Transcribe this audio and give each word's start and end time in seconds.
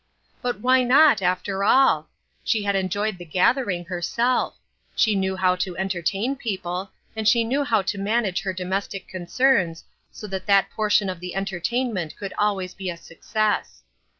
But 0.41 0.61
why 0.61 0.83
not, 0.83 1.21
after 1.21 1.63
all? 1.63 2.09
She 2.43 2.63
had 2.63 2.75
enjoyed 2.75 3.19
the 3.19 3.23
gathering 3.23 3.85
herself; 3.85 4.57
she 4.95 5.13
knew 5.13 5.35
how 5.35 5.55
to 5.57 5.77
entertain 5.77 6.35
people, 6.35 6.89
and 7.15 7.27
she 7.27 7.43
knew 7.43 7.63
how 7.63 7.83
to 7.83 7.99
manage 7.99 8.41
her 8.41 8.51
domestic 8.51 9.07
concerns, 9.07 9.83
so 10.11 10.25
that 10.25 10.47
that 10.47 10.71
portion 10.71 11.07
of 11.07 11.19
the 11.19 11.35
entertainment 11.35 12.17
could 12.17 12.33
always 12.39 12.73
be 12.73 12.89
a 12.89 12.97
success. 12.97 13.83